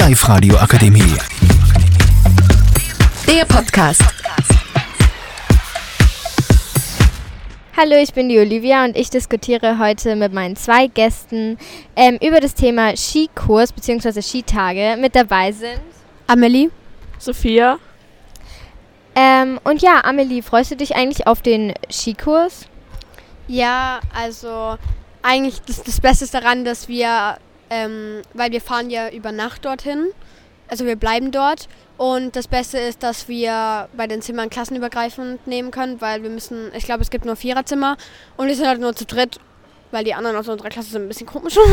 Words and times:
Live 0.00 0.26
Radio 0.30 0.56
Akademie. 0.56 1.14
Der 3.26 3.44
Podcast. 3.44 4.02
Hallo, 7.76 7.96
ich 7.96 8.14
bin 8.14 8.30
die 8.30 8.38
Olivia 8.38 8.86
und 8.86 8.96
ich 8.96 9.10
diskutiere 9.10 9.78
heute 9.78 10.16
mit 10.16 10.32
meinen 10.32 10.56
zwei 10.56 10.86
Gästen 10.86 11.58
ähm, 11.96 12.16
über 12.22 12.40
das 12.40 12.54
Thema 12.54 12.96
Skikurs 12.96 13.72
bzw. 13.72 14.22
Skitage. 14.22 14.96
Mit 14.98 15.14
dabei 15.14 15.52
sind 15.52 15.82
Amelie, 16.26 16.70
Sophia. 17.18 17.78
Ähm, 19.14 19.60
und 19.64 19.82
ja, 19.82 20.02
Amelie, 20.02 20.40
freust 20.40 20.70
du 20.70 20.76
dich 20.76 20.96
eigentlich 20.96 21.26
auf 21.26 21.42
den 21.42 21.74
Skikurs? 21.92 22.64
Ja, 23.48 24.00
also 24.14 24.78
eigentlich 25.22 25.60
das, 25.60 25.82
das 25.82 26.00
Beste 26.00 26.24
ist 26.24 26.32
daran, 26.32 26.64
dass 26.64 26.88
wir, 26.88 27.36
ähm, 27.70 28.22
weil 28.34 28.52
wir 28.52 28.60
fahren 28.60 28.90
ja 28.90 29.10
über 29.10 29.32
Nacht 29.32 29.64
dorthin, 29.64 30.08
also 30.68 30.86
wir 30.86 30.96
bleiben 30.96 31.32
dort 31.32 31.68
und 31.96 32.36
das 32.36 32.46
Beste 32.48 32.78
ist, 32.78 33.02
dass 33.02 33.28
wir 33.28 33.88
bei 33.96 34.06
den 34.06 34.22
Zimmern 34.22 34.50
klassenübergreifend 34.50 35.46
nehmen 35.46 35.70
können, 35.70 36.00
weil 36.00 36.22
wir 36.22 36.30
müssen, 36.30 36.70
ich 36.74 36.84
glaube, 36.84 37.02
es 37.02 37.10
gibt 37.10 37.24
nur 37.24 37.36
Viererzimmer 37.36 37.96
und 38.36 38.46
wir 38.46 38.54
sind 38.54 38.66
halt 38.66 38.80
nur 38.80 38.94
zu 38.94 39.04
dritt, 39.04 39.40
weil 39.90 40.04
die 40.04 40.14
anderen 40.14 40.36
aus 40.36 40.48
unserer 40.48 40.68
Klasse 40.68 40.90
sind 40.90 41.02
ein 41.02 41.08
bisschen 41.08 41.26
komisch. 41.26 41.56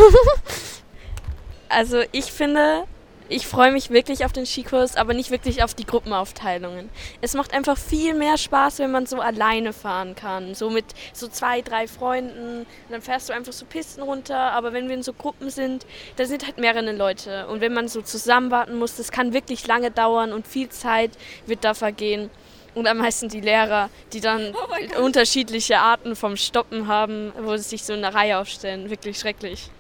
Also 1.70 2.02
ich 2.14 2.32
finde, 2.32 2.86
ich 3.30 3.48
freue 3.48 3.72
mich 3.72 3.90
wirklich 3.90 4.26
auf 4.26 4.32
den 4.32 4.46
Skikurs, 4.46 4.96
aber 4.96 5.14
nicht 5.14 5.32
wirklich 5.32 5.64
auf 5.64 5.74
die 5.74 5.86
Gruppenaufteilungen. 5.86 6.90
Es 7.22 7.34
macht 7.34 7.54
einfach 7.54 7.78
viel 7.78 8.14
mehr 8.14 8.38
Spaß, 8.38 8.80
wenn 8.80 8.92
man 8.92 9.06
so 9.06 9.20
alleine 9.20 9.74
fahren 9.74 10.16
kann. 10.16 10.56
So 10.56 10.70
mit 10.70 10.86
so 11.14 11.28
zwei, 11.28 11.62
drei 11.62 11.88
Freunden. 11.88 12.60
Und 12.60 12.92
dann 12.92 13.02
fährst 13.02 13.30
du 13.30 13.34
einfach 13.34 13.54
so 13.54 13.66
Pisten 13.66 14.02
runter. 14.02 14.38
Aber 14.38 14.74
wenn 14.74 14.88
wir 14.88 14.96
in 14.96 15.04
so 15.04 15.14
Gruppen 15.14 15.50
sind, 15.50 15.86
da 16.16 16.26
sind 16.26 16.46
halt 16.46 16.58
mehrere 16.58 16.92
Leute. 16.94 17.48
Und 17.48 17.62
wenn 17.62 17.74
man 17.74 17.88
so 17.88 18.02
zusammen 18.02 18.52
warten 18.52 18.78
muss, 18.78 18.96
das 18.96 19.12
kann 19.12 19.34
wirklich 19.34 19.68
lange 19.68 19.92
dauern 19.92 20.32
und 20.34 20.48
viel 20.48 20.70
Zeit 20.70 21.12
wird 21.46 21.64
da 21.64 21.74
vergehen. 21.74 22.30
Und 22.76 22.88
am 22.88 22.98
meisten 22.98 23.28
die 23.28 23.42
Lehrer, 23.42 23.90
die 24.14 24.22
dann 24.22 24.54
oh 24.54 25.04
unterschiedliche 25.04 25.80
Arten 25.80 26.16
vom 26.16 26.38
Stoppen 26.38 26.88
haben, 26.88 27.34
wo 27.42 27.58
sie 27.58 27.64
sich 27.64 27.84
so 27.84 27.94
in 27.94 28.06
einer 28.06 28.16
Reihe 28.16 28.38
aufstellen. 28.38 28.92
Wirklich 28.92 29.18
schrecklich. 29.18 29.72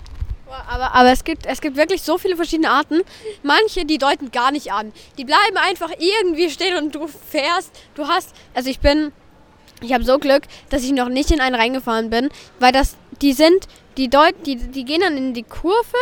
Aber, 0.69 0.93
aber 0.93 1.11
es, 1.11 1.23
gibt, 1.23 1.45
es 1.45 1.61
gibt 1.61 1.75
wirklich 1.75 2.01
so 2.01 2.17
viele 2.17 2.35
verschiedene 2.35 2.69
Arten. 2.69 3.01
Manche, 3.43 3.85
die 3.85 3.97
deuten 3.97 4.31
gar 4.31 4.51
nicht 4.51 4.71
an. 4.71 4.93
Die 5.17 5.25
bleiben 5.25 5.57
einfach 5.57 5.91
irgendwie 5.97 6.49
stehen 6.49 6.77
und 6.77 6.95
du 6.95 7.07
fährst. 7.07 7.71
Du 7.95 8.07
hast, 8.07 8.33
also 8.53 8.69
ich 8.69 8.79
bin, 8.79 9.11
ich 9.81 9.93
habe 9.93 10.03
so 10.03 10.19
Glück, 10.19 10.43
dass 10.69 10.83
ich 10.83 10.91
noch 10.91 11.09
nicht 11.09 11.31
in 11.31 11.41
einen 11.41 11.55
reingefahren 11.55 12.09
bin, 12.09 12.29
weil 12.59 12.71
das, 12.71 12.95
die 13.21 13.33
sind, 13.33 13.67
die 13.97 14.09
deuten, 14.09 14.43
die, 14.43 14.55
die 14.55 14.85
gehen 14.85 15.01
dann 15.01 15.17
in 15.17 15.33
die 15.33 15.43
Kurve 15.43 15.97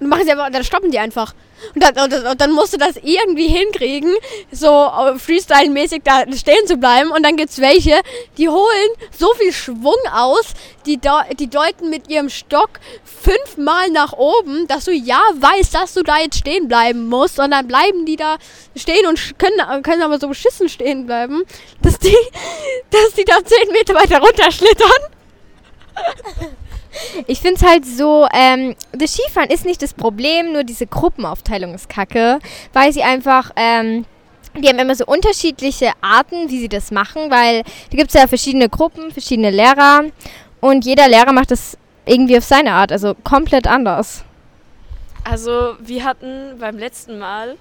und 0.00 0.08
machen 0.08 0.24
sie 0.24 0.32
einfach, 0.32 0.50
dann 0.50 0.64
stoppen 0.64 0.90
die 0.90 0.98
einfach. 0.98 1.34
Und 1.74 1.82
dann, 1.82 2.04
und, 2.04 2.26
und 2.26 2.40
dann 2.40 2.52
musst 2.52 2.72
du 2.72 2.78
das 2.78 2.96
irgendwie 2.96 3.48
hinkriegen, 3.48 4.14
so 4.50 4.68
Freestyle-mäßig 4.68 6.02
da 6.04 6.24
stehen 6.32 6.66
zu 6.66 6.76
bleiben. 6.76 7.10
Und 7.10 7.24
dann 7.24 7.36
gibt 7.36 7.50
es 7.50 7.60
welche, 7.60 8.00
die 8.36 8.48
holen 8.48 8.88
so 9.16 9.32
viel 9.34 9.52
Schwung 9.52 9.96
aus, 10.12 10.54
die, 10.86 10.98
die 11.38 11.50
deuten 11.50 11.90
mit 11.90 12.08
ihrem 12.10 12.30
Stock 12.30 12.70
fünfmal 13.04 13.90
nach 13.90 14.12
oben, 14.12 14.66
dass 14.66 14.86
du 14.86 14.92
ja 14.92 15.20
weißt, 15.34 15.74
dass 15.74 15.94
du 15.94 16.02
da 16.02 16.18
jetzt 16.18 16.38
stehen 16.38 16.68
bleiben 16.68 17.08
musst. 17.08 17.38
Und 17.38 17.50
dann 17.50 17.68
bleiben 17.68 18.06
die 18.06 18.16
da 18.16 18.38
stehen 18.76 19.06
und 19.06 19.38
können, 19.38 19.82
können 19.82 20.02
aber 20.02 20.18
so 20.18 20.28
beschissen 20.28 20.68
stehen 20.68 21.06
bleiben, 21.06 21.42
dass 21.82 21.98
die, 21.98 22.16
dass 22.90 23.12
die 23.14 23.24
da 23.24 23.44
zehn 23.44 23.72
Meter 23.72 23.94
weiter 23.94 24.20
runterschlittern. 24.20 25.17
Ich 27.26 27.40
finde 27.40 27.56
es 27.56 27.62
halt 27.62 27.84
so, 27.84 28.26
ähm, 28.32 28.74
das 28.92 29.14
Skifahren 29.14 29.50
ist 29.50 29.64
nicht 29.64 29.82
das 29.82 29.94
Problem, 29.94 30.52
nur 30.52 30.64
diese 30.64 30.86
Gruppenaufteilung 30.86 31.74
ist 31.74 31.88
kacke, 31.88 32.38
weil 32.72 32.92
sie 32.92 33.02
einfach, 33.02 33.50
ähm, 33.56 34.04
die 34.56 34.68
haben 34.68 34.78
immer 34.78 34.94
so 34.94 35.04
unterschiedliche 35.06 35.92
Arten, 36.00 36.50
wie 36.50 36.58
sie 36.58 36.68
das 36.68 36.90
machen, 36.90 37.30
weil 37.30 37.62
da 37.62 37.96
gibt 37.96 38.08
es 38.08 38.14
ja 38.14 38.26
verschiedene 38.26 38.68
Gruppen, 38.68 39.10
verschiedene 39.10 39.50
Lehrer 39.50 40.04
und 40.60 40.84
jeder 40.84 41.08
Lehrer 41.08 41.32
macht 41.32 41.50
das 41.50 41.76
irgendwie 42.06 42.38
auf 42.38 42.44
seine 42.44 42.72
Art, 42.72 42.90
also 42.90 43.14
komplett 43.14 43.66
anders. 43.66 44.24
Also 45.24 45.76
wir 45.80 46.04
hatten 46.04 46.58
beim 46.58 46.78
letzten 46.78 47.18
Mal 47.18 47.56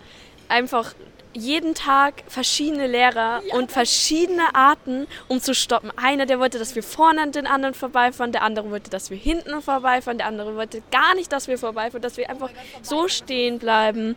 einfach 0.48 0.94
jeden 1.38 1.76
Tag 1.76 2.24
verschiedene 2.28 2.88
Lehrer 2.88 3.42
ja. 3.46 3.56
und 3.56 3.72
verschiedene 3.72 4.56
Arten, 4.56 5.08
um 5.28 5.40
zu 5.40 5.54
stoppen. 5.54 5.92
Einer, 5.96 6.26
der 6.26 6.40
wollte, 6.40 6.60
dass 6.60 6.76
wir 6.76 6.84
vorne 6.84 7.22
an 7.22 7.32
den 7.32 7.48
anderen 7.48 7.74
vorbeifahren, 7.74 8.32
der 8.32 8.42
andere 8.42 8.72
wollte, 8.72 8.90
dass 8.90 9.10
wir 9.10 9.18
hinten 9.18 9.62
vorbeifahren, 9.62 10.18
der 10.18 10.28
andere 10.28 10.56
wollte 10.56 10.82
gar 10.92 11.16
nicht, 11.16 11.32
dass 11.32 11.48
wir 11.48 11.58
vorbeifahren, 11.58 12.02
dass 12.02 12.18
wir 12.18 12.30
einfach 12.30 12.50
so 12.82 13.08
stehen 13.08 13.60
bleiben. 13.60 14.16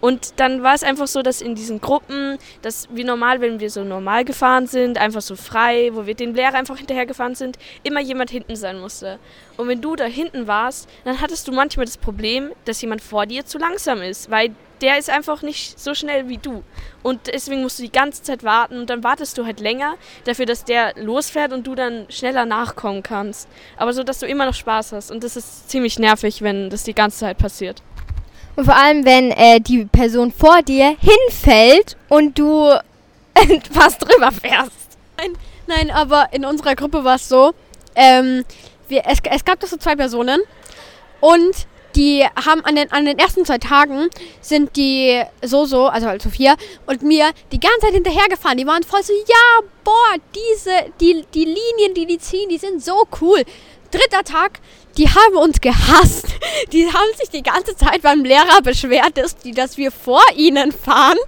Und 0.00 0.38
dann 0.40 0.62
war 0.62 0.74
es 0.74 0.82
einfach 0.82 1.06
so, 1.06 1.22
dass 1.22 1.40
in 1.40 1.54
diesen 1.54 1.80
Gruppen, 1.80 2.38
dass 2.62 2.88
wie 2.90 3.04
normal, 3.04 3.40
wenn 3.40 3.60
wir 3.60 3.70
so 3.70 3.84
normal 3.84 4.24
gefahren 4.24 4.66
sind, 4.66 4.98
einfach 4.98 5.22
so 5.22 5.36
frei, 5.36 5.90
wo 5.92 6.06
wir 6.06 6.14
den 6.14 6.34
Lehrer 6.34 6.54
einfach 6.54 6.76
hinterhergefahren 6.76 7.34
sind, 7.34 7.58
immer 7.82 8.00
jemand 8.00 8.30
hinten 8.30 8.56
sein 8.56 8.78
musste. 8.78 9.18
Und 9.56 9.68
wenn 9.68 9.80
du 9.80 9.96
da 9.96 10.04
hinten 10.04 10.46
warst, 10.46 10.88
dann 11.04 11.20
hattest 11.20 11.48
du 11.48 11.52
manchmal 11.52 11.86
das 11.86 11.96
Problem, 11.96 12.52
dass 12.64 12.80
jemand 12.82 13.02
vor 13.02 13.26
dir 13.26 13.46
zu 13.46 13.58
langsam 13.58 14.02
ist, 14.02 14.30
weil 14.30 14.54
der 14.80 14.98
ist 14.98 15.08
einfach 15.08 15.42
nicht 15.42 15.78
so 15.78 15.94
schnell 15.94 16.28
wie 16.28 16.38
du. 16.38 16.62
Und 17.02 17.28
deswegen 17.28 17.62
musst 17.62 17.78
du 17.78 17.82
die 17.82 17.92
ganze 17.92 18.22
Zeit 18.22 18.44
warten 18.44 18.78
und 18.78 18.90
dann 18.90 19.02
wartest 19.02 19.38
du 19.38 19.46
halt 19.46 19.60
länger 19.60 19.94
dafür, 20.24 20.46
dass 20.46 20.64
der 20.64 20.94
losfährt 20.96 21.52
und 21.52 21.66
du 21.66 21.74
dann 21.74 22.06
schneller 22.10 22.44
nachkommen 22.44 23.02
kannst. 23.02 23.48
Aber 23.76 23.92
so, 23.92 24.02
dass 24.02 24.18
du 24.18 24.26
immer 24.26 24.44
noch 24.44 24.54
Spaß 24.54 24.92
hast. 24.92 25.10
Und 25.10 25.24
das 25.24 25.36
ist 25.36 25.70
ziemlich 25.70 25.98
nervig, 25.98 26.42
wenn 26.42 26.70
das 26.70 26.84
die 26.84 26.94
ganze 26.94 27.20
Zeit 27.20 27.38
passiert. 27.38 27.82
Und 28.56 28.64
vor 28.64 28.76
allem, 28.76 29.04
wenn 29.04 29.30
äh, 29.32 29.60
die 29.60 29.84
Person 29.84 30.32
vor 30.32 30.62
dir 30.62 30.96
hinfällt 30.98 31.96
und 32.08 32.38
du 32.38 32.70
fast 33.70 34.02
drüber 34.02 34.32
fährst. 34.32 34.72
Nein, 35.18 35.32
nein, 35.66 35.90
aber 35.90 36.28
in 36.32 36.44
unserer 36.44 36.74
Gruppe 36.74 37.04
war 37.04 37.16
es 37.16 37.28
so, 37.28 37.52
ähm, 37.94 38.44
wir, 38.88 39.02
es, 39.06 39.18
es 39.30 39.44
gab 39.44 39.60
da 39.60 39.66
so 39.66 39.76
zwei 39.76 39.96
Personen 39.96 40.40
und 41.20 41.66
die 41.96 42.24
haben 42.44 42.62
an 42.64 42.76
den, 42.76 42.92
an 42.92 43.06
den 43.06 43.18
ersten 43.18 43.44
zwei 43.46 43.56
Tagen 43.58 44.08
sind 44.42 44.76
die 44.76 45.22
so 45.42 45.64
so, 45.64 45.86
also 45.86 46.06
halt 46.06 46.20
Sophia 46.20 46.56
und 46.86 47.02
mir 47.02 47.30
die 47.52 47.60
ganze 47.60 47.80
Zeit 47.80 47.94
hinterhergefahren. 47.94 48.58
Die 48.58 48.66
waren 48.66 48.82
voll 48.82 49.02
so, 49.02 49.14
ja, 49.14 49.66
boah, 49.82 50.14
diese, 50.34 50.92
die, 51.00 51.24
die 51.32 51.44
Linien, 51.44 51.94
die 51.94 52.06
die 52.06 52.18
ziehen, 52.18 52.50
die 52.50 52.58
sind 52.58 52.84
so 52.84 53.04
cool. 53.20 53.42
Dritter 53.90 54.24
Tag, 54.24 54.60
die 54.96 55.08
haben 55.08 55.36
uns 55.36 55.60
gehasst. 55.60 56.26
Die 56.72 56.86
haben 56.86 57.16
sich 57.18 57.28
die 57.28 57.42
ganze 57.42 57.76
Zeit 57.76 58.02
beim 58.02 58.24
Lehrer 58.24 58.62
beschwert, 58.62 59.18
dass, 59.18 59.36
die, 59.36 59.52
dass 59.52 59.76
wir 59.76 59.92
vor 59.92 60.22
ihnen 60.36 60.72
fahren 60.72 61.18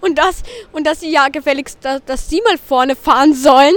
und 0.00 0.16
dass, 0.18 0.42
und 0.72 0.86
dass 0.86 1.00
sie 1.00 1.10
ja 1.10 1.28
gefälligst, 1.28 1.78
dass, 1.82 2.02
dass 2.04 2.28
sie 2.28 2.40
mal 2.42 2.56
vorne 2.58 2.96
fahren 2.96 3.34
sollen. 3.34 3.74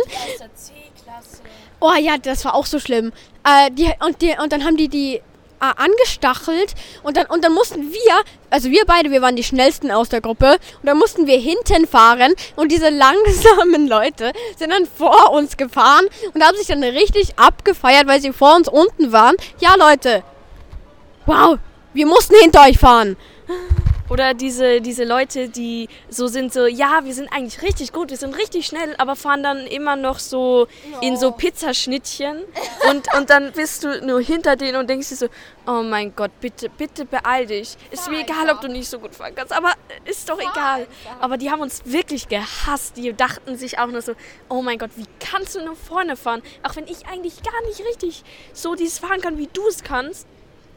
Oh 1.82 1.94
ja, 2.00 2.18
das 2.18 2.46
war 2.46 2.56
auch 2.56 2.66
so 2.66 2.80
schlimm. 2.80 3.12
Äh, 3.46 3.72
die, 3.72 3.92
und, 4.06 4.22
die, 4.22 4.36
und 4.42 4.54
dann 4.54 4.64
haben 4.64 4.78
die 4.78 4.88
die 4.88 5.22
angestachelt 5.62 6.74
und 7.04 7.18
dann, 7.18 7.28
und 7.28 7.44
dann 7.44 7.54
mussten 7.54 7.92
wir, 7.92 8.14
also 8.50 8.70
wir 8.70 8.84
beide, 8.86 9.12
wir 9.12 9.22
waren 9.22 9.36
die 9.36 9.44
schnellsten 9.44 9.92
aus 9.92 10.10
der 10.10 10.22
Gruppe 10.22 10.54
und 10.82 10.86
dann 10.86 10.98
mussten 10.98 11.28
wir 11.28 11.38
hinten 11.38 11.88
fahren 11.88 12.34
und 12.56 12.72
diese 12.72 12.90
langsamen 12.90 13.88
Leute 13.88 14.34
sind 14.58 14.72
dann 14.72 14.86
vor 14.86 15.32
uns 15.32 15.58
gefahren 15.58 16.06
und 16.34 16.44
haben 16.44 16.58
sich 16.58 16.68
dann 16.68 16.84
richtig 16.84 17.38
abgefeiert, 17.38 18.08
weil 18.08 18.22
sie 18.22 18.34
vor 18.34 18.56
uns 18.56 18.68
unten 18.68 19.12
waren. 19.12 19.36
Ja, 19.60 19.76
Leute, 19.76 20.24
wow, 21.26 21.58
wir 21.94 22.06
mussten 22.06 22.36
hinter 22.42 22.64
euch 22.64 22.78
fahren. 22.78 23.18
Oder 24.12 24.34
diese, 24.34 24.82
diese 24.82 25.06
Leute, 25.06 25.48
die 25.48 25.88
so 26.10 26.28
sind, 26.28 26.52
so, 26.52 26.66
ja, 26.66 27.06
wir 27.06 27.14
sind 27.14 27.32
eigentlich 27.32 27.62
richtig 27.62 27.94
gut, 27.94 28.10
wir 28.10 28.18
sind 28.18 28.38
richtig 28.38 28.66
schnell, 28.66 28.94
aber 28.98 29.16
fahren 29.16 29.42
dann 29.42 29.66
immer 29.66 29.96
noch 29.96 30.20
so 30.20 30.68
oh. 30.68 30.98
in 31.00 31.16
so 31.16 31.32
Pizzaschnittchen. 31.32 32.44
und, 32.90 33.08
und 33.16 33.30
dann 33.30 33.54
bist 33.54 33.86
du 33.86 34.06
nur 34.06 34.20
hinter 34.20 34.58
denen 34.58 34.76
und 34.76 34.90
denkst 34.90 35.08
dir 35.08 35.16
so, 35.16 35.28
oh 35.66 35.82
mein 35.82 36.14
Gott, 36.14 36.32
bitte, 36.42 36.68
bitte 36.70 37.06
beeil 37.06 37.46
dich. 37.46 37.78
Ist 37.90 38.10
mir 38.12 38.20
egal, 38.20 38.50
ob 38.50 38.60
du 38.60 38.68
nicht 38.68 38.90
so 38.90 39.00
gut 39.00 39.16
fahren 39.16 39.34
kannst, 39.34 39.54
aber 39.54 39.72
ist 40.04 40.28
doch 40.28 40.40
egal. 40.40 40.88
Aber 41.22 41.38
die 41.38 41.50
haben 41.50 41.62
uns 41.62 41.84
wirklich 41.86 42.28
gehasst. 42.28 42.98
Die 42.98 43.14
dachten 43.14 43.56
sich 43.56 43.80
auch 43.80 43.88
nur 43.88 44.02
so, 44.02 44.16
oh 44.50 44.62
mein 44.62 44.78
Gott, 44.78 44.92
wie 44.98 45.06
kannst 45.22 45.56
du 45.56 45.64
nur 45.64 45.78
vorne 45.78 46.18
fahren? 46.18 46.42
Auch 46.64 46.76
wenn 46.76 46.88
ich 46.88 47.08
eigentlich 47.08 47.42
gar 47.44 47.66
nicht 47.66 47.80
richtig 47.86 48.26
so 48.52 48.76
dieses 48.76 49.00
fahren 49.00 49.22
kann, 49.22 49.38
wie 49.38 49.48
du 49.48 49.66
es 49.70 49.86
kannst. 49.86 50.28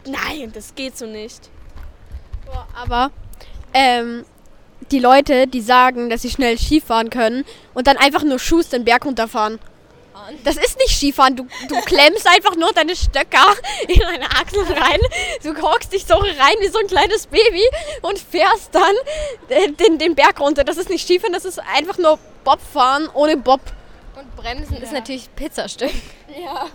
Nein, 0.06 0.52
das 0.54 0.76
geht 0.76 0.96
so 0.96 1.06
nicht. 1.06 1.50
Aber 2.74 3.10
ähm, 3.74 4.24
die 4.90 4.98
Leute, 4.98 5.46
die 5.46 5.60
sagen, 5.60 6.10
dass 6.10 6.22
sie 6.22 6.30
schnell 6.30 6.58
Skifahren 6.58 7.10
können 7.10 7.44
und 7.74 7.86
dann 7.86 7.96
einfach 7.96 8.22
nur 8.22 8.38
Schuss 8.38 8.68
den 8.68 8.84
Berg 8.84 9.04
runterfahren. 9.04 9.58
Das 10.42 10.56
ist 10.56 10.78
nicht 10.78 10.96
Skifahren. 10.96 11.36
Du, 11.36 11.46
du 11.68 11.80
klemmst 11.84 12.26
einfach 12.26 12.56
nur 12.56 12.72
deine 12.72 12.96
Stöcker 12.96 13.54
in 13.88 13.98
deine 13.98 14.30
Achsel 14.30 14.62
rein. 14.62 15.00
Du 15.42 15.54
hockst 15.60 15.92
dich 15.92 16.04
so 16.06 16.14
rein 16.14 16.56
wie 16.60 16.68
so 16.68 16.78
ein 16.78 16.86
kleines 16.86 17.26
Baby 17.26 17.64
und 18.02 18.18
fährst 18.18 18.74
dann 18.74 18.94
den, 19.78 19.98
den 19.98 20.14
Berg 20.14 20.40
runter. 20.40 20.64
Das 20.64 20.76
ist 20.76 20.88
nicht 20.88 21.04
Skifahren, 21.04 21.32
das 21.32 21.44
ist 21.44 21.60
einfach 21.74 21.98
nur 21.98 22.18
Bobfahren 22.44 23.08
ohne 23.12 23.36
Bob. 23.36 23.60
Und 24.16 24.36
Bremsen 24.36 24.76
ja. 24.76 24.82
ist 24.82 24.92
natürlich 24.92 25.28
Pizzastück. 25.34 25.90
Ja. 26.42 26.66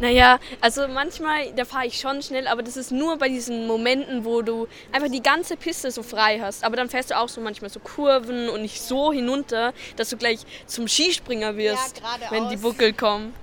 Naja, 0.00 0.38
also 0.60 0.88
manchmal, 0.88 1.52
da 1.54 1.64
fahre 1.64 1.86
ich 1.86 2.00
schon 2.00 2.20
schnell, 2.22 2.48
aber 2.48 2.62
das 2.62 2.76
ist 2.76 2.90
nur 2.90 3.16
bei 3.16 3.28
diesen 3.28 3.66
Momenten, 3.66 4.24
wo 4.24 4.42
du 4.42 4.66
einfach 4.92 5.08
die 5.08 5.22
ganze 5.22 5.56
Piste 5.56 5.90
so 5.90 6.02
frei 6.02 6.40
hast. 6.40 6.64
Aber 6.64 6.76
dann 6.76 6.88
fährst 6.88 7.10
du 7.10 7.18
auch 7.18 7.28
so 7.28 7.40
manchmal 7.40 7.70
so 7.70 7.80
Kurven 7.80 8.48
und 8.48 8.62
nicht 8.62 8.82
so 8.82 9.12
hinunter, 9.12 9.72
dass 9.96 10.10
du 10.10 10.16
gleich 10.16 10.40
zum 10.66 10.88
Skispringer 10.88 11.56
wirst, 11.56 12.00
geradeaus. 12.00 12.30
wenn 12.30 12.48
die 12.48 12.56
Buckel 12.56 12.92
kommen. 12.92 13.34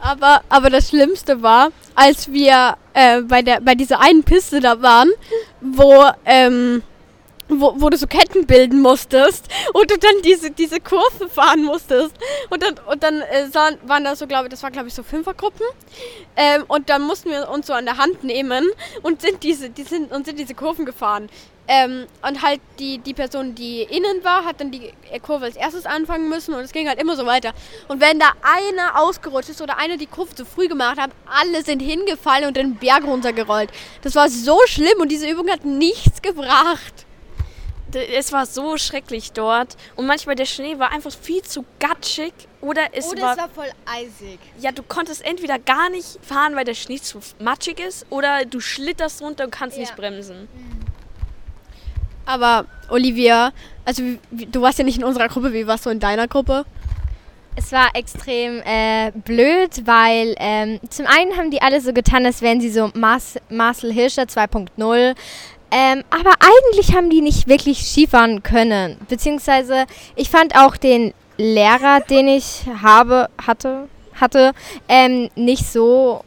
Aber, 0.00 0.42
aber 0.48 0.68
das 0.68 0.90
Schlimmste 0.90 1.40
war, 1.42 1.70
als 1.94 2.30
wir 2.30 2.76
äh, 2.92 3.22
bei, 3.22 3.42
der, 3.42 3.60
bei 3.60 3.74
dieser 3.74 4.00
einen 4.00 4.22
Piste 4.22 4.60
da 4.60 4.82
waren, 4.82 5.10
wo, 5.60 6.04
ähm, 6.26 6.82
wo, 7.48 7.74
wo 7.80 7.90
du 7.90 7.96
so 7.96 8.06
Ketten 8.06 8.46
bilden 8.46 8.80
musstest 8.80 9.46
und 9.72 9.90
du 9.90 9.98
dann 9.98 10.22
diese, 10.24 10.50
diese 10.50 10.80
Kurve 10.80 11.28
fahren 11.28 11.64
musstest. 11.64 12.14
Und 12.50 12.62
dann, 12.62 12.74
und 12.90 13.02
dann 13.02 13.20
äh, 13.20 13.48
waren 13.52 14.04
da 14.04 14.16
so, 14.16 14.26
glaube 14.26 14.46
ich, 14.46 14.50
das 14.50 14.62
war 14.62 14.70
glaube 14.70 14.88
ich 14.88 14.94
so 14.94 15.02
Fünfergruppen. 15.02 15.66
Ähm, 16.36 16.64
und 16.68 16.90
dann 16.90 17.02
mussten 17.02 17.30
wir 17.30 17.48
uns 17.50 17.66
so 17.66 17.72
an 17.72 17.84
der 17.84 17.98
Hand 17.98 18.24
nehmen 18.24 18.66
und 19.02 19.22
sind 19.22 19.42
diese, 19.42 19.70
die 19.70 19.84
sind, 19.84 20.12
und 20.12 20.26
sind 20.26 20.38
diese 20.38 20.54
Kurven 20.54 20.84
gefahren. 20.84 21.28
Ähm, 21.66 22.06
und 22.20 22.42
halt 22.42 22.60
die, 22.78 22.98
die 22.98 23.14
Person, 23.14 23.54
die 23.54 23.82
innen 23.82 24.22
war, 24.22 24.44
hat 24.44 24.60
dann 24.60 24.70
die 24.70 24.92
Kurve 25.22 25.46
als 25.46 25.56
erstes 25.56 25.86
anfangen 25.86 26.28
müssen 26.28 26.52
und 26.52 26.60
es 26.60 26.72
ging 26.72 26.88
halt 26.88 27.00
immer 27.00 27.16
so 27.16 27.24
weiter. 27.24 27.52
Und 27.88 28.02
wenn 28.02 28.18
da 28.18 28.32
einer 28.42 29.00
ausgerutscht 29.00 29.48
ist 29.48 29.62
oder 29.62 29.78
einer 29.78 29.96
die 29.96 30.06
Kurve 30.06 30.34
zu 30.34 30.44
früh 30.44 30.68
gemacht 30.68 30.98
hat, 30.98 31.10
alle 31.24 31.64
sind 31.64 31.80
hingefallen 31.80 32.48
und 32.48 32.56
den 32.58 32.74
Berg 32.74 33.04
runtergerollt. 33.04 33.70
Das 34.02 34.14
war 34.14 34.28
so 34.28 34.58
schlimm 34.66 35.00
und 35.00 35.08
diese 35.10 35.26
Übung 35.26 35.48
hat 35.48 35.64
nichts 35.64 36.20
gebracht. 36.20 37.03
Es 38.00 38.32
war 38.32 38.46
so 38.46 38.76
schrecklich 38.76 39.32
dort 39.32 39.76
und 39.96 40.06
manchmal 40.06 40.34
der 40.36 40.44
Schnee 40.46 40.78
war 40.78 40.90
einfach 40.92 41.12
viel 41.12 41.42
zu 41.42 41.64
gatschig 41.78 42.32
oder 42.60 42.82
es 42.92 43.06
war, 43.16 43.36
voll 43.50 43.70
eisig. 43.86 44.38
ja 44.58 44.72
du 44.72 44.82
konntest 44.82 45.24
entweder 45.24 45.58
gar 45.58 45.90
nicht 45.90 46.18
fahren, 46.22 46.56
weil 46.56 46.64
der 46.64 46.74
Schnee 46.74 46.98
zu 46.98 47.20
matschig 47.40 47.80
ist 47.80 48.06
oder 48.10 48.44
du 48.44 48.60
schlitterst 48.60 49.22
runter 49.22 49.44
und 49.44 49.50
kannst 49.50 49.76
Ja. 49.76 49.82
nicht 49.82 49.96
bremsen. 49.96 50.48
Aber 52.26 52.66
Olivia, 52.88 53.52
also 53.84 54.02
du 54.30 54.60
warst 54.62 54.78
ja 54.78 54.84
nicht 54.84 54.98
in 54.98 55.04
unserer 55.04 55.28
Gruppe, 55.28 55.52
wie 55.52 55.66
warst 55.66 55.84
du 55.86 55.90
in 55.90 56.00
deiner 56.00 56.26
Gruppe? 56.26 56.64
Es 57.56 57.70
war 57.70 57.90
extrem 57.94 58.60
äh, 58.64 59.12
blöd, 59.12 59.86
weil 59.86 60.34
ähm, 60.38 60.80
zum 60.90 61.06
einen 61.06 61.36
haben 61.36 61.50
die 61.52 61.62
alle 61.62 61.80
so 61.80 61.92
getan, 61.92 62.26
als 62.26 62.42
wären 62.42 62.60
sie 62.60 62.70
so 62.70 62.90
Mas 62.94 63.36
Marcel 63.48 63.92
Hirscher 63.92 64.22
2.0. 64.24 65.14
Ähm, 65.76 66.04
aber 66.08 66.34
eigentlich 66.38 66.94
haben 66.94 67.10
die 67.10 67.20
nicht 67.20 67.48
wirklich 67.48 67.84
Skifahren 67.84 68.44
können. 68.44 68.96
Beziehungsweise 69.08 69.86
ich 70.14 70.30
fand 70.30 70.54
auch 70.56 70.76
den 70.76 71.12
Lehrer, 71.36 71.98
den 71.98 72.28
ich 72.28 72.62
habe, 72.80 73.28
hatte, 73.44 73.88
hatte, 74.14 74.52
ähm, 74.88 75.30
nicht 75.34 75.66
so 75.66 76.22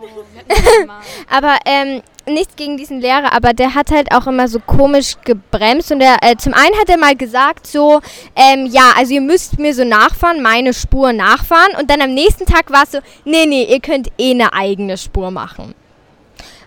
aber 1.30 1.56
ähm, 1.64 2.02
nichts 2.26 2.56
gegen 2.56 2.76
diesen 2.76 3.00
Lehrer, 3.00 3.32
aber 3.32 3.54
der 3.54 3.74
hat 3.74 3.90
halt 3.90 4.12
auch 4.12 4.26
immer 4.26 4.46
so 4.46 4.60
komisch 4.60 5.14
gebremst 5.24 5.90
und 5.90 6.00
der, 6.00 6.18
äh, 6.20 6.36
zum 6.36 6.52
einen 6.52 6.78
hat 6.78 6.88
er 6.88 6.98
mal 6.98 7.16
gesagt 7.16 7.66
so, 7.66 8.00
ähm, 8.36 8.66
ja, 8.66 8.92
also 8.96 9.14
ihr 9.14 9.22
müsst 9.22 9.58
mir 9.58 9.74
so 9.74 9.82
nachfahren, 9.82 10.42
meine 10.42 10.74
Spur 10.74 11.12
nachfahren 11.14 11.74
und 11.80 11.90
dann 11.90 12.02
am 12.02 12.14
nächsten 12.14 12.44
Tag 12.44 12.70
war 12.70 12.84
es 12.84 12.92
so, 12.92 12.98
nee, 13.24 13.46
nee, 13.46 13.64
ihr 13.64 13.80
könnt 13.80 14.08
eh 14.18 14.30
eine 14.30 14.52
eigene 14.52 14.98
Spur 14.98 15.30
machen. 15.30 15.74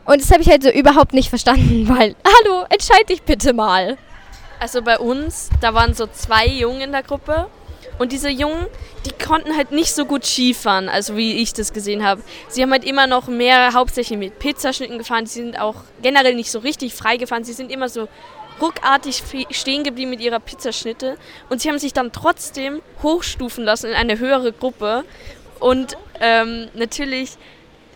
Und 0.05 0.21
das 0.21 0.31
habe 0.31 0.41
ich 0.41 0.49
halt 0.49 0.63
so 0.63 0.69
überhaupt 0.69 1.13
nicht 1.13 1.29
verstanden, 1.29 1.87
weil, 1.89 2.15
hallo, 2.25 2.65
entscheid 2.69 3.07
dich 3.09 3.21
bitte 3.23 3.53
mal. 3.53 3.97
Also 4.59 4.81
bei 4.81 4.99
uns, 4.99 5.49
da 5.61 5.73
waren 5.73 5.93
so 5.93 6.07
zwei 6.07 6.45
Jungen 6.45 6.81
in 6.81 6.91
der 6.91 7.03
Gruppe. 7.03 7.47
Und 7.97 8.11
diese 8.11 8.29
Jungen, 8.29 8.65
die 9.05 9.11
konnten 9.11 9.55
halt 9.55 9.71
nicht 9.71 9.93
so 9.93 10.05
gut 10.05 10.25
Skifahren, 10.25 10.89
also 10.89 11.17
wie 11.17 11.33
ich 11.33 11.53
das 11.53 11.73
gesehen 11.73 12.03
habe. 12.03 12.21
Sie 12.47 12.61
haben 12.61 12.71
halt 12.71 12.83
immer 12.83 13.05
noch 13.05 13.27
mehr 13.27 13.73
hauptsächlich 13.73 14.17
mit 14.17 14.39
Pizzaschnitten 14.39 14.97
gefahren, 14.97 15.25
sie 15.25 15.41
sind 15.41 15.59
auch 15.59 15.75
generell 16.01 16.33
nicht 16.33 16.51
so 16.51 16.59
richtig 16.59 16.95
frei 16.95 17.17
gefahren, 17.17 17.43
sie 17.43 17.53
sind 17.53 17.71
immer 17.71 17.89
so 17.89 18.07
ruckartig 18.61 19.23
stehen 19.51 19.83
geblieben 19.83 20.11
mit 20.11 20.21
ihrer 20.21 20.39
Pizzaschnitte. 20.39 21.17
Und 21.49 21.61
sie 21.61 21.69
haben 21.69 21.79
sich 21.79 21.93
dann 21.93 22.11
trotzdem 22.11 22.81
hochstufen 23.01 23.63
lassen 23.63 23.87
in 23.87 23.95
eine 23.95 24.19
höhere 24.19 24.51
Gruppe. 24.51 25.03
Und 25.59 25.97
ähm, 26.19 26.69
natürlich 26.73 27.37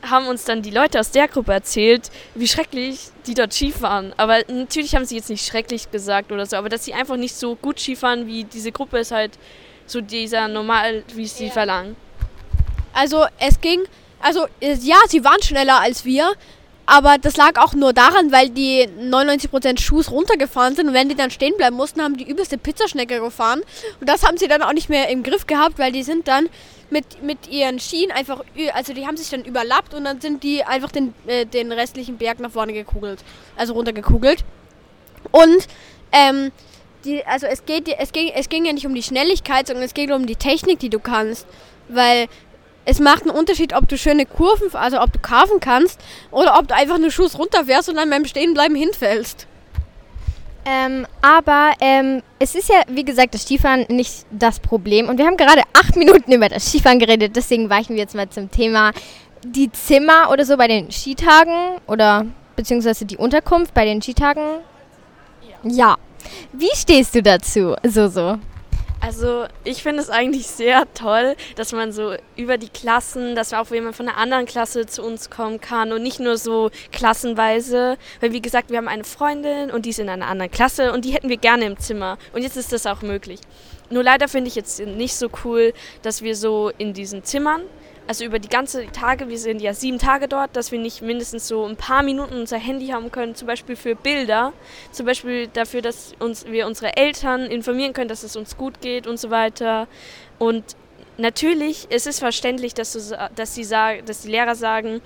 haben 0.10 0.28
uns 0.28 0.46
dann 0.46 0.62
die 0.62 0.72
Leute 0.72 1.00
aus 1.00 1.12
der 1.12 1.28
Gruppe 1.28 1.54
erzählt, 1.54 2.10
wie 2.34 2.48
schrecklich 2.48 3.10
die 3.28 3.34
dort 3.34 3.54
Skifahren. 3.54 4.14
Aber 4.18 4.40
natürlich 4.48 4.96
haben 4.96 5.06
sie 5.06 5.16
jetzt 5.16 5.30
nicht 5.30 5.46
schrecklich 5.46 5.92
gesagt 5.92 6.32
oder 6.32 6.46
so, 6.46 6.58
aber 6.58 6.70
dass 6.70 6.86
sie 6.86 6.94
einfach 6.94 7.18
nicht 7.18 7.36
so 7.36 7.56
gut 7.56 7.80
Skifahren 7.80 8.28
wie 8.28 8.44
diese 8.44 8.72
Gruppe 8.72 9.00
ist 9.00 9.12
halt 9.12 9.38
so 9.86 10.02
dieser 10.02 10.48
normal, 10.48 11.04
wie 11.14 11.28
sie 11.28 11.50
verlangen. 11.50 11.96
Also 12.94 13.26
es 13.40 13.60
ging, 13.62 13.82
also 14.22 14.48
äh, 14.62 14.74
ja, 14.76 14.98
sie 15.08 15.24
waren 15.24 15.42
schneller 15.42 15.82
als 15.82 16.06
wir, 16.06 16.34
aber 16.86 17.18
das 17.18 17.36
lag 17.36 17.60
auch 17.60 17.74
nur 17.74 17.94
daran, 17.94 18.32
weil 18.32 18.50
die 18.50 18.88
99% 18.88 19.80
Schuss 19.80 20.12
runtergefahren 20.12 20.76
sind. 20.76 20.88
Und 20.88 20.94
wenn 20.94 21.10
die 21.10 21.16
dann 21.16 21.32
stehen 21.32 21.58
bleiben 21.58 21.76
mussten, 21.76 22.02
haben 22.02 22.18
die 22.18 22.30
übelste 22.30 22.58
Pizzaschnecke 22.58 23.20
gefahren. 23.20 23.62
Und 24.00 24.08
das 24.08 24.24
haben 24.24 24.38
sie 24.38 24.48
dann 24.48 24.62
auch 24.62 24.74
nicht 24.74 24.90
mehr 24.90 25.10
im 25.10 25.24
Griff 25.24 25.48
gehabt, 25.48 25.80
weil 25.80 25.92
die 25.92 26.04
sind 26.04 26.28
dann 26.28 26.48
mit, 26.90 27.24
mit 27.24 27.48
ihren 27.50 27.80
Schienen 27.80 28.12
einfach, 28.12 28.44
also 28.74 28.94
die 28.94 29.08
haben 29.08 29.18
sich 29.18 29.30
dann 29.30 29.44
überlappt 29.44 29.94
und 29.94 30.04
dann 30.04 30.22
sind 30.22 30.44
die 30.44 30.64
einfach 30.64 30.92
den, 30.92 31.14
äh, 31.26 31.46
den 31.46 31.72
restlichen 31.72 32.18
Berg 32.18 32.40
nach 32.40 32.52
vorne 32.52 32.74
gekugelt, 32.74 33.24
also 33.56 33.74
runtergekugelt. 33.74 34.46
Und 35.32 35.68
ähm, 36.12 36.52
die, 37.04 37.26
also 37.26 37.48
es 37.48 37.66
geht, 37.66 37.88
es 37.88 38.12
ging, 38.12 38.32
es 38.34 38.50
ging 38.50 38.66
ja 38.66 38.74
nicht 38.74 38.86
um 38.86 38.94
die 38.94 39.04
Schnelligkeit, 39.04 39.68
sondern 39.68 39.86
es 39.86 39.94
geht 39.94 40.12
um 40.12 40.26
die 40.28 40.36
Technik, 40.36 40.80
die 40.80 40.90
du 40.90 41.00
kannst, 41.00 41.48
weil 41.88 42.28
es 42.86 43.00
macht 43.00 43.24
einen 43.24 43.32
Unterschied, 43.32 43.74
ob 43.74 43.88
du 43.90 43.98
schöne 43.98 44.26
Kurven, 44.26 44.74
also 44.74 45.02
ob 45.02 45.12
du 45.12 45.20
carven 45.20 45.60
kannst 45.60 46.00
oder 46.32 46.58
ob 46.58 46.68
du 46.68 46.76
einfach 46.76 46.98
nur 46.98 47.12
Schuss 47.12 47.38
runterfährst 47.38 47.90
und 47.90 47.96
dann 47.96 48.10
beim 48.10 48.26
Stehenbleiben 48.26 48.76
hinfällst. 48.76 49.48
Ähm, 50.68 51.06
aber 51.22 51.74
ähm, 51.80 52.24
es 52.40 52.56
ist 52.56 52.70
ja, 52.70 52.82
wie 52.88 53.06
gesagt, 53.06 53.36
das 53.36 53.44
Skifahren 53.44 53.86
nicht 53.90 54.26
das 54.32 54.60
Problem. 54.60 55.10
Und 55.10 55.20
wir 55.20 55.26
haben 55.26 55.38
gerade 55.38 55.62
acht 55.74 55.96
Minuten 55.96 56.32
über 56.32 56.50
das 56.50 56.68
Skifahren 56.68 57.00
geredet, 57.00 57.36
deswegen 57.36 57.70
weichen 57.70 57.96
wir 57.96 58.02
jetzt 58.02 58.16
mal 58.16 58.30
zum 58.30 58.50
Thema 58.50 58.92
die 59.46 59.72
Zimmer 59.72 60.30
oder 60.32 60.44
so 60.44 60.58
bei 60.58 60.68
den 60.68 60.92
Skitagen 60.92 61.78
oder 61.86 62.26
beziehungsweise 62.56 63.06
die 63.06 63.18
Unterkunft 63.18 63.74
bei 63.74 63.86
den 63.86 64.02
Skitagen. 64.02 64.60
Ja. 65.64 65.98
Wie 66.52 66.76
stehst 66.76 67.14
du 67.14 67.22
dazu? 67.22 67.76
So, 67.84 68.08
so. 68.08 68.40
Also 69.06 69.46
ich 69.64 69.84
finde 69.84 70.02
es 70.02 70.10
eigentlich 70.10 70.48
sehr 70.48 70.92
toll, 70.96 71.36
dass 71.58 71.74
man 71.74 71.92
so 71.92 72.16
über 72.36 72.58
die 72.58 72.70
Klassen, 72.70 73.36
dass 73.36 73.54
auch 73.54 73.70
jemand 73.70 73.96
von 73.96 74.10
einer 74.10 74.18
anderen 74.18 74.48
Klasse 74.48 74.88
zu 74.88 75.04
uns 75.04 75.30
kommen 75.30 75.62
kann 75.62 75.94
und 75.94 76.02
nicht 76.02 76.20
nur 76.20 76.38
so 76.38 76.72
klassenweise. 76.92 77.98
Weil 78.20 78.32
wie 78.32 78.42
gesagt, 78.42 78.72
wir 78.72 78.80
haben 78.80 78.88
eine 78.88 79.04
Freundin 79.04 79.70
und 79.70 79.86
die 79.86 79.92
ist 79.92 80.00
in 80.00 80.10
einer 80.10 80.26
anderen 80.26 80.50
Klasse 80.50 80.92
und 80.92 81.06
die 81.06 81.12
hätten 81.12 81.30
wir 81.30 81.38
gerne 81.38 81.66
im 81.66 81.78
Zimmer. 81.78 82.18
Und 82.34 82.42
jetzt 82.42 82.58
ist 82.58 82.74
das 82.74 82.88
auch 82.88 83.04
möglich. 83.04 83.42
Nur 83.92 84.02
leider 84.02 84.28
finde 84.28 84.48
ich 84.48 84.56
jetzt 84.56 84.80
nicht 84.80 85.16
so 85.16 85.30
cool, 85.44 85.74
dass 86.02 86.24
wir 86.24 86.36
so 86.36 86.72
in 86.80 86.94
diesen 86.94 87.24
Zimmern, 87.24 87.62
also 88.08 88.24
über 88.24 88.40
die 88.40 88.50
ganze 88.50 88.86
Tage, 88.92 89.30
wir 89.30 89.38
sind 89.38 89.62
ja 89.62 89.74
sieben 89.74 90.00
Tage 90.00 90.28
dort, 90.28 90.56
dass 90.56 90.72
wir 90.72 90.80
nicht 90.80 91.02
mindestens 91.02 91.48
so 91.48 91.66
ein 91.66 91.76
paar 91.76 92.04
Minuten 92.04 92.36
unser 92.36 92.58
Handy 92.58 92.88
haben 92.88 93.12
können, 93.12 93.36
zum 93.36 93.48
Beispiel 93.48 93.76
für 93.76 93.96
Bilder, 93.96 94.54
zum 94.92 95.06
Beispiel 95.06 95.48
dafür, 95.48 95.82
dass 95.82 96.14
uns, 96.20 96.46
wir 96.46 96.68
unsere 96.68 96.96
Eltern 96.98 97.46
informieren 97.46 97.94
können, 97.94 98.10
dass 98.10 98.24
es 98.24 98.36
uns 98.36 98.58
gut 98.58 98.82
geht 98.82 99.08
und 99.08 99.20
so 99.20 99.32
weiter. 99.32 99.88
Und 100.38 100.76
natürlich, 101.18 101.88
es 101.90 102.06
ist 102.06 102.20
verständlich, 102.20 102.74
dass, 102.74 102.94
du, 102.94 103.30
dass, 103.36 103.54
die, 103.54 103.64
sag, 103.64 104.06
dass 104.06 104.22
die 104.22 104.30
Lehrer 104.30 104.56
sagen, 104.56 105.02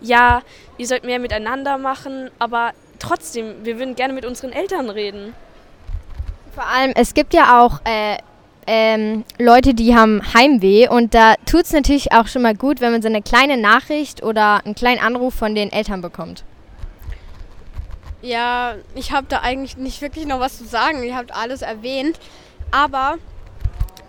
ja, 0.00 0.42
ihr 0.76 0.86
sollt 0.86 1.04
mehr 1.04 1.18
miteinander 1.18 1.78
machen, 1.78 2.30
aber 2.38 2.72
trotzdem, 2.98 3.64
wir 3.64 3.78
würden 3.78 3.94
gerne 3.94 4.12
mit 4.12 4.26
unseren 4.26 4.52
Eltern 4.52 4.90
reden. 4.90 5.34
Vor 6.54 6.66
allem, 6.66 6.92
es 6.94 7.14
gibt 7.14 7.32
ja 7.32 7.62
auch 7.62 7.80
äh, 7.84 8.18
ähm, 8.66 9.24
Leute, 9.38 9.74
die 9.74 9.94
haben 9.94 10.22
Heimweh 10.34 10.88
und 10.88 11.14
da 11.14 11.34
tut 11.46 11.64
es 11.64 11.72
natürlich 11.72 12.12
auch 12.12 12.28
schon 12.28 12.42
mal 12.42 12.54
gut, 12.54 12.80
wenn 12.80 12.92
man 12.92 13.02
so 13.02 13.08
eine 13.08 13.22
kleine 13.22 13.56
Nachricht 13.56 14.22
oder 14.22 14.64
einen 14.64 14.74
kleinen 14.74 15.00
Anruf 15.00 15.34
von 15.34 15.54
den 15.54 15.72
Eltern 15.72 16.00
bekommt. 16.00 16.44
Ja, 18.22 18.76
ich 18.94 19.10
habe 19.10 19.26
da 19.28 19.40
eigentlich 19.40 19.76
nicht 19.76 20.00
wirklich 20.00 20.26
noch 20.26 20.38
was 20.38 20.58
zu 20.58 20.64
sagen. 20.64 21.02
Ihr 21.02 21.16
habt 21.16 21.34
alles 21.34 21.62
erwähnt. 21.62 22.20
Aber 22.70 23.18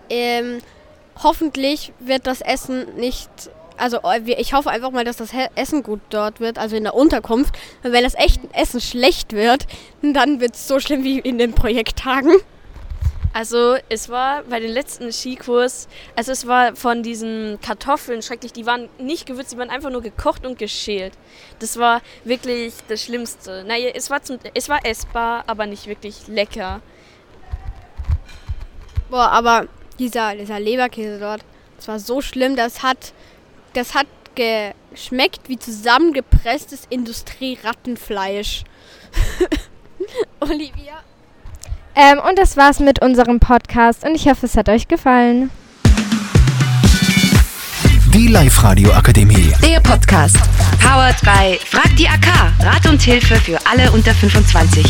ähm, 0.10 0.60
hoffentlich 1.22 1.92
wird 2.00 2.28
das 2.28 2.42
Essen 2.42 2.96
nicht. 2.96 3.30
Also 3.78 3.98
äh, 4.04 4.22
ich 4.40 4.54
hoffe 4.54 4.70
einfach 4.70 4.92
mal, 4.92 5.04
dass 5.04 5.18
das 5.18 5.32
Essen 5.56 5.82
gut 5.82 6.00
dort 6.12 6.40
wird, 6.40 6.60
also 6.60 6.76
in 6.76 6.84
der 6.84 6.94
Unterkunft. 6.94 7.56
Und 7.84 7.92
wenn 7.92 8.04
das 8.04 8.14
echt 8.14 8.40
Essen 8.54 8.82
schlecht 8.82 9.34
wird, 9.34 9.66
dann 10.02 10.40
wird 10.40 10.54
es 10.54 10.68
so 10.68 10.80
schlimm 10.80 11.04
wie 11.04 11.20
in 11.20 11.40
den 11.40 11.54
Projekttagen. 11.54 12.36
Also 13.34 13.78
es 13.90 14.10
war 14.10 14.44
bei 14.44 14.60
den 14.60 14.72
letzten 14.72 15.12
Skikurs, 15.12 15.88
also 16.16 16.32
es 16.32 16.46
war 16.46 16.76
von 16.76 17.02
diesen 17.02 17.60
Kartoffeln 17.62 18.22
schrecklich, 18.22 18.54
die 18.54 18.68
waren 18.68 18.90
nicht 19.00 19.26
gewürzt, 19.26 19.54
die 19.54 19.58
waren 19.58 19.72
einfach 19.72 19.90
nur 19.90 20.04
gekocht 20.04 20.46
und 20.46 20.60
geschält. 20.60 21.14
Das 21.58 21.78
war 21.78 22.04
wirklich 22.24 22.76
das 22.88 23.02
Schlimmste. 23.02 23.64
Naja, 23.68 23.90
es 23.96 24.12
war, 24.12 24.22
zum, 24.22 24.38
es 24.54 24.70
war 24.70 24.86
essbar, 24.86 25.44
aber 25.48 25.66
nicht 25.66 25.88
wirklich 25.88 26.28
lecker. 26.28 26.82
Boah, 29.10 29.30
aber 29.32 29.68
dieser, 29.98 30.36
dieser 30.36 30.60
Leberkäse 30.60 31.18
dort, 31.20 31.42
das 31.78 31.88
war 31.88 32.00
so 32.00 32.22
schlimm, 32.22 32.56
das 32.56 32.84
hat, 32.84 33.14
das 33.74 33.96
hat 33.96 34.06
geschmeckt 34.36 35.50
wie 35.50 35.58
zusammengepresstes 35.58 36.86
Industrierattenfleisch. 36.90 38.64
Olivia. 40.40 41.04
Ähm, 41.96 42.20
und 42.28 42.40
das 42.40 42.58
war's 42.58 42.80
mit 42.80 43.02
unserem 43.02 43.40
Podcast 43.40 44.04
und 44.06 44.16
ich 44.16 44.28
hoffe, 44.28 44.46
es 44.46 44.58
hat 44.58 44.70
euch 44.70 44.88
gefallen. 44.88 45.52
Die 48.14 48.28
Live-Radio 48.28 48.92
Akademie. 48.94 49.54
Der 49.64 49.80
Podcast. 49.80 50.38
Powered 50.80 51.20
by 51.22 51.58
Frag 51.66 51.96
die 51.98 52.08
AK. 52.08 52.28
Rat 52.60 52.88
und 52.88 53.02
Hilfe 53.02 53.36
für 53.36 53.58
alle 53.66 53.92
unter 53.92 54.14
25. 54.14 54.86